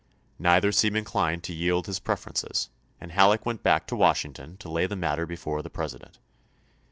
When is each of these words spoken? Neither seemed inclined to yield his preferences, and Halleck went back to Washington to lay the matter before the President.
Neither 0.39 0.71
seemed 0.71 0.95
inclined 0.97 1.43
to 1.43 1.53
yield 1.53 1.85
his 1.85 1.99
preferences, 1.99 2.71
and 2.99 3.11
Halleck 3.11 3.45
went 3.45 3.61
back 3.61 3.85
to 3.85 3.95
Washington 3.95 4.57
to 4.57 4.67
lay 4.67 4.87
the 4.87 4.95
matter 4.95 5.27
before 5.27 5.61
the 5.61 5.69
President. 5.69 6.17